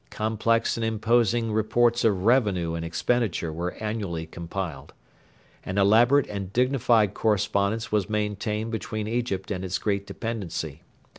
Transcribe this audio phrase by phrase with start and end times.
[0.09, 4.95] Complex and imposing reports of revenue and expenditure were annually compiled.
[5.63, 10.81] An elaborate and dignified correspondence was maintained between Egypt and its great dependency.